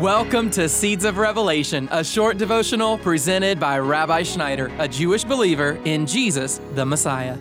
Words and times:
Welcome 0.00 0.50
to 0.50 0.68
Seeds 0.68 1.06
of 1.06 1.16
Revelation, 1.16 1.88
a 1.90 2.04
short 2.04 2.36
devotional 2.36 2.98
presented 2.98 3.58
by 3.58 3.78
Rabbi 3.78 4.24
Schneider, 4.24 4.70
a 4.78 4.86
Jewish 4.86 5.24
believer 5.24 5.80
in 5.86 6.06
Jesus, 6.06 6.60
the 6.74 6.84
Messiah. 6.84 7.38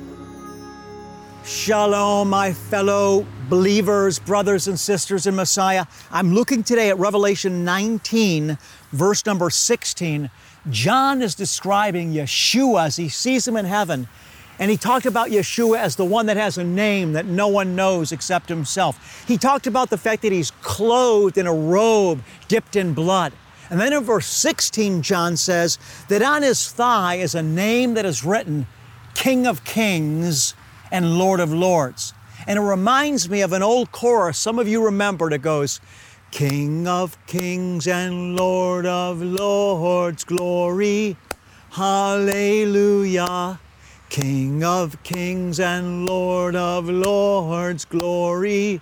Shalom, 1.43 2.29
my 2.29 2.53
fellow 2.53 3.25
believers, 3.49 4.19
brothers 4.19 4.69
and 4.69 4.79
sisters 4.79 5.27
in 5.27 5.35
Messiah. 5.35 5.85
I'm 6.11 6.33
looking 6.33 6.63
today 6.63 6.89
at 6.89 6.97
Revelation 6.97 7.65
19, 7.65 8.57
verse 8.93 9.25
number 9.25 9.49
16. 9.49 10.31
John 10.69 11.21
is 11.21 11.35
describing 11.35 12.13
Yeshua 12.13 12.85
as 12.85 12.95
he 12.95 13.09
sees 13.09 13.45
him 13.45 13.57
in 13.57 13.65
heaven. 13.65 14.07
And 14.59 14.71
he 14.71 14.77
talked 14.77 15.05
about 15.05 15.29
Yeshua 15.29 15.77
as 15.79 15.95
the 15.95 16.05
one 16.05 16.27
that 16.27 16.37
has 16.37 16.57
a 16.57 16.63
name 16.63 17.13
that 17.13 17.25
no 17.25 17.47
one 17.47 17.75
knows 17.75 18.11
except 18.11 18.47
himself. 18.47 19.25
He 19.27 19.37
talked 19.37 19.67
about 19.67 19.89
the 19.89 19.97
fact 19.97 20.21
that 20.21 20.31
he's 20.31 20.51
clothed 20.61 21.37
in 21.37 21.45
a 21.45 21.53
robe 21.53 22.23
dipped 22.47 22.75
in 22.75 22.93
blood. 22.93 23.33
And 23.69 23.79
then 23.79 23.93
in 23.93 24.03
verse 24.03 24.27
16, 24.27 25.01
John 25.01 25.37
says 25.37 25.77
that 26.07 26.21
on 26.21 26.43
his 26.43 26.71
thigh 26.71 27.15
is 27.15 27.35
a 27.35 27.41
name 27.41 27.95
that 27.95 28.05
is 28.05 28.23
written 28.23 28.67
King 29.15 29.47
of 29.47 29.63
Kings 29.63 30.53
and 30.91 31.17
Lord 31.17 31.39
of 31.39 31.51
Lords. 31.51 32.13
And 32.47 32.59
it 32.59 32.61
reminds 32.61 33.27
me 33.29 33.41
of 33.41 33.53
an 33.53 33.63
old 33.63 33.91
chorus, 33.91 34.37
some 34.37 34.59
of 34.59 34.67
you 34.67 34.85
remember, 34.85 35.29
that 35.31 35.39
goes, 35.39 35.81
King 36.31 36.87
of 36.87 37.17
Kings 37.25 37.87
and 37.87 38.35
Lord 38.35 38.85
of 38.85 39.21
Lords, 39.21 40.23
glory, 40.23 41.17
hallelujah. 41.71 43.59
King 44.15 44.63
of 44.63 45.03
kings 45.03 45.59
and 45.59 46.05
Lord 46.05 46.55
of 46.55 46.87
lords, 46.87 47.83
glory, 47.83 48.79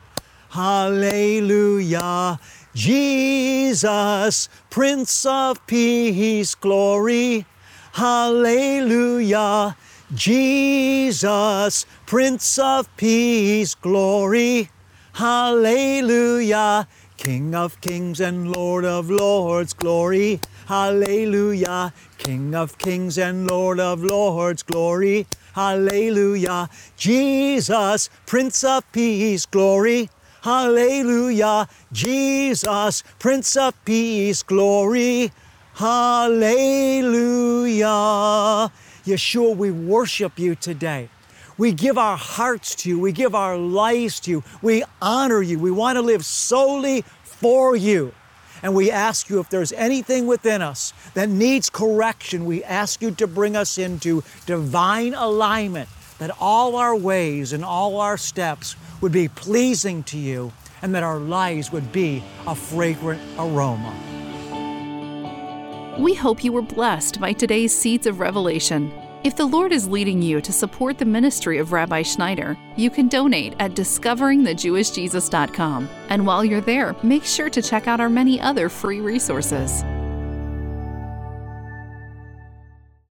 hallelujah. 0.52 2.40
Jesus, 2.76 4.48
Prince 4.70 5.26
of 5.26 5.66
Peace, 5.66 6.54
glory, 6.54 7.48
hallelujah. 7.94 9.76
Jesus, 10.14 11.88
Prince 12.06 12.60
of 12.60 12.96
Peace, 12.96 13.74
glory, 13.74 14.70
hallelujah. 15.14 16.88
King 17.24 17.56
of 17.56 17.80
kings 17.80 18.20
and 18.20 18.52
Lord 18.52 18.84
of 18.84 19.10
lords, 19.10 19.72
glory, 19.72 20.42
hallelujah. 20.68 21.94
King 22.18 22.54
of 22.54 22.78
kings 22.78 23.18
and 23.18 23.50
Lord 23.50 23.80
of 23.80 24.04
lords, 24.04 24.62
glory, 24.62 25.26
hallelujah. 25.56 26.70
Jesus, 26.98 28.10
Prince 28.26 28.66
of 28.66 28.84
peace, 28.92 29.46
glory, 29.46 30.10
hallelujah. 30.42 31.70
Jesus, 31.94 33.04
Prince 33.20 33.56
of 33.56 33.74
peace, 33.86 34.44
glory, 34.44 35.32
hallelujah. 35.76 36.60
Yeshua, 39.06 39.56
we 39.56 39.72
worship 39.72 40.38
you 40.38 40.56
today. 40.56 41.08
We 41.58 41.72
give 41.72 41.98
our 41.98 42.18
hearts 42.18 42.76
to 42.76 42.90
you. 42.90 43.00
We 43.00 43.12
give 43.12 43.36
our 43.36 43.58
lives 43.58 44.20
to 44.22 44.32
you. 44.32 44.44
We 44.62 44.84
honor 45.02 45.42
you. 45.42 45.60
We 45.60 45.72
want 45.72 45.98
to 45.98 46.02
live 46.02 46.26
solely 46.26 47.04
for 47.24 47.76
you. 47.76 48.14
And 48.64 48.74
we 48.74 48.90
ask 48.90 49.30
you 49.30 49.40
if 49.40 49.50
there's 49.50 49.74
anything 49.74 50.26
within 50.26 50.62
us 50.62 50.94
that 51.14 51.30
needs 51.30 51.70
correction, 51.70 52.46
we 52.46 52.64
ask 52.64 53.02
you 53.02 53.12
to 53.12 53.28
bring 53.28 53.58
us 53.58 53.78
into 53.78 54.24
divine 54.46 55.14
alignment, 55.14 55.90
that 56.18 56.32
all 56.40 56.78
our 56.78 56.96
ways 56.96 57.52
and 57.52 57.66
all 57.66 58.00
our 58.00 58.18
steps 58.18 58.78
would 59.02 59.12
be 59.12 59.28
pleasing 59.28 60.02
to 60.04 60.18
you, 60.18 60.54
and 60.82 60.96
that 60.96 61.04
our 61.04 61.20
lives 61.20 61.74
would 61.74 61.92
be 61.92 62.24
a 62.48 62.56
fragrant 62.56 63.22
aroma. 63.38 63.94
We 66.00 66.14
hope 66.14 66.44
you 66.44 66.54
were 66.54 66.62
blessed 66.62 67.20
by 67.20 67.34
today's 67.34 67.78
Seeds 67.78 68.08
of 68.08 68.20
Revelation. 68.22 68.92
If 69.24 69.38
the 69.38 69.46
Lord 69.46 69.72
is 69.72 69.88
leading 69.88 70.22
you 70.22 70.42
to 70.42 70.52
support 70.52 70.98
the 70.98 71.06
ministry 71.06 71.58
of 71.58 71.72
Rabbi 71.72 72.02
Schneider, 72.02 72.58
you 72.76 72.90
can 72.90 73.08
donate 73.08 73.56
at 73.58 73.72
discoveringthejewishjesus.com. 73.72 75.90
And 76.10 76.28
while 76.28 76.44
you're 76.44 76.60
there, 76.60 76.94
make 77.04 77.24
sure 77.24 77.50
to 77.50 77.62
check 77.62 77.88
out 77.88 78.02
our 78.02 78.10
many 78.10 78.42
other 78.42 78.68
free 78.68 79.00
resources. 79.00 79.86